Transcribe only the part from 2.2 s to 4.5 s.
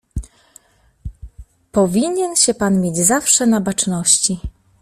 się pan mieć zawsze na baczności."